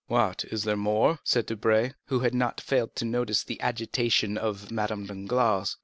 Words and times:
"What 0.07 0.45
is 0.45 0.63
there 0.63 0.75
more?" 0.75 1.19
said 1.23 1.45
Debray, 1.45 1.91
who 2.05 2.21
had 2.21 2.33
not 2.33 2.59
failed 2.59 2.95
to 2.95 3.05
notice 3.05 3.43
the 3.43 3.61
agitation 3.61 4.35
of 4.35 4.71
Madame 4.71 5.05
Danglars. 5.05 5.77